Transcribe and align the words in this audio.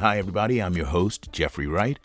Hi, 0.00 0.16
everybody. 0.16 0.62
I'm 0.62 0.72
your 0.78 0.86
host, 0.86 1.30
Jeffrey 1.30 1.66
Wright. 1.66 1.98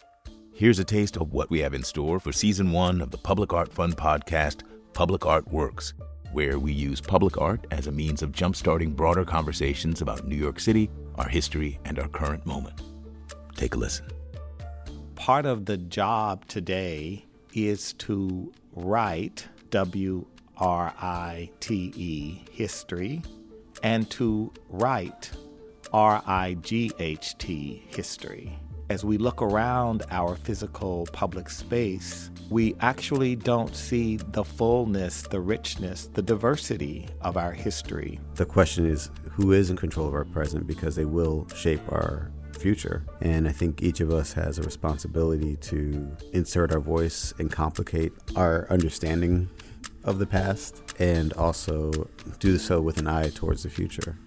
Here's 0.54 0.80
a 0.80 0.84
taste 0.84 1.16
of 1.16 1.32
what 1.32 1.50
we 1.50 1.60
have 1.60 1.74
in 1.74 1.82
store 1.82 2.20
for 2.20 2.34
season 2.34 2.74
one 2.74 3.00
of 3.00 3.10
the 3.10 3.18
Public 3.18 3.54
Art 3.54 3.72
Fund 3.72 3.96
podcast, 3.96 4.64
Public 4.92 5.26
Art 5.26 5.48
Works, 5.48 5.94
where 6.34 6.60
we 6.60 6.74
use 6.74 7.00
public 7.00 7.38
art 7.38 7.66
as 7.72 7.88
a 7.88 7.94
means 7.94 8.22
of 8.22 8.34
jumpstarting 8.34 8.98
broader 8.98 9.24
conversations 9.24 10.02
about 10.02 10.28
New 10.28 10.36
York 10.36 10.60
City, 10.60 10.90
our 11.18 11.30
history, 11.30 11.80
and 11.86 11.98
our 11.98 12.10
current 12.10 12.46
moment. 12.46 12.82
Take 13.56 13.76
a 13.76 13.78
listen. 13.78 14.08
Part 15.16 15.46
of 15.46 15.64
the 15.64 15.78
job 15.78 16.46
today 16.50 17.24
is 17.54 17.94
to 17.94 18.52
write 18.74 19.48
W 19.70 20.26
R 20.58 20.94
I 21.00 21.50
T 21.62 21.94
E 21.96 22.44
history 22.52 23.24
and 23.84 24.12
to 24.12 24.52
write 24.68 25.32
R 25.96 26.22
I 26.28 26.56
G 26.56 26.92
H 27.00 27.38
T 27.38 27.86
history. 27.88 28.60
As 28.90 29.06
we 29.06 29.18
look 29.18 29.42
around 29.42 30.04
our 30.12 30.36
physical 30.36 31.08
public 31.14 31.50
space, 31.50 32.32
we 32.50 32.76
actually 32.82 33.38
don't 33.38 33.74
see 33.74 34.18
the 34.18 34.44
fullness, 34.44 35.22
the 35.22 35.40
richness, 35.40 36.08
the 36.08 36.22
diversity 36.22 37.08
of 37.22 37.38
our 37.38 37.54
history. 37.54 38.20
The 38.34 38.46
question 38.46 38.86
is 38.86 39.10
who 39.32 39.54
is 39.54 39.70
in 39.70 39.78
control 39.78 40.06
of 40.06 40.14
our 40.14 40.26
present 40.26 40.68
because 40.68 40.98
they 40.98 41.06
will 41.06 41.48
shape 41.56 41.90
our 41.90 42.30
future. 42.60 43.06
And 43.22 43.48
I 43.48 43.54
think 43.54 43.82
each 43.82 44.02
of 44.02 44.12
us 44.12 44.34
has 44.34 44.60
a 44.60 44.64
responsibility 44.64 45.56
to 45.72 46.14
insert 46.34 46.74
our 46.74 46.82
voice 46.82 47.34
and 47.40 47.50
complicate 47.50 48.12
our 48.36 48.68
understanding 48.70 49.50
of 50.04 50.20
the 50.20 50.28
past 50.28 50.84
and 51.00 51.32
also 51.34 52.10
do 52.40 52.58
so 52.58 52.82
with 52.82 52.98
an 52.98 53.08
eye 53.08 53.30
towards 53.30 53.64
the 53.64 53.70
future. 53.70 54.18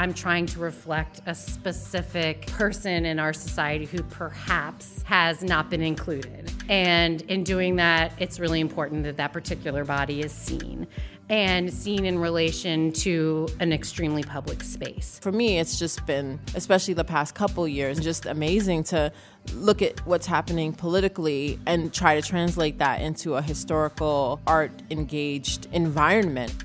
I'm 0.00 0.14
trying 0.14 0.46
to 0.46 0.60
reflect 0.60 1.20
a 1.26 1.34
specific 1.34 2.46
person 2.46 3.04
in 3.04 3.18
our 3.18 3.32
society 3.32 3.84
who 3.84 4.02
perhaps 4.04 5.02
has 5.02 5.42
not 5.42 5.70
been 5.70 5.82
included. 5.82 6.52
And 6.68 7.22
in 7.22 7.42
doing 7.42 7.76
that, 7.76 8.12
it's 8.18 8.38
really 8.38 8.60
important 8.60 9.02
that 9.04 9.16
that 9.16 9.32
particular 9.32 9.84
body 9.84 10.20
is 10.20 10.30
seen 10.30 10.86
and 11.30 11.72
seen 11.72 12.04
in 12.04 12.18
relation 12.18 12.92
to 12.92 13.48
an 13.60 13.72
extremely 13.72 14.22
public 14.22 14.62
space. 14.62 15.18
For 15.20 15.32
me, 15.32 15.58
it's 15.58 15.78
just 15.78 16.06
been, 16.06 16.40
especially 16.54 16.94
the 16.94 17.04
past 17.04 17.34
couple 17.34 17.66
years, 17.68 18.00
just 18.00 18.24
amazing 18.24 18.84
to 18.84 19.12
look 19.54 19.82
at 19.82 20.04
what's 20.06 20.26
happening 20.26 20.72
politically 20.72 21.58
and 21.66 21.92
try 21.92 22.18
to 22.18 22.26
translate 22.26 22.78
that 22.78 23.02
into 23.02 23.34
a 23.34 23.42
historical, 23.42 24.40
art 24.46 24.70
engaged 24.90 25.66
environment. 25.72 26.64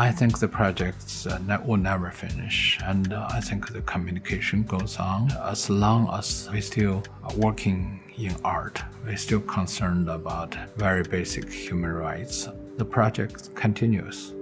I 0.00 0.10
think 0.10 0.38
the 0.38 0.48
projects 0.48 1.26
uh, 1.26 1.58
will 1.62 1.76
never 1.76 2.10
finish, 2.10 2.78
and 2.86 3.12
uh, 3.12 3.28
I 3.30 3.42
think 3.42 3.70
the 3.70 3.82
communication 3.82 4.62
goes 4.62 4.96
on 4.96 5.30
as 5.44 5.68
long 5.68 6.08
as 6.14 6.48
we're 6.50 6.62
still 6.62 7.02
working 7.36 8.00
in 8.16 8.34
art. 8.42 8.80
We're 9.04 9.18
still 9.18 9.42
concerned 9.42 10.08
about 10.08 10.56
very 10.78 11.02
basic 11.02 11.52
human 11.52 11.92
rights. 11.92 12.48
The 12.78 12.84
project 12.86 13.54
continues. 13.54 14.32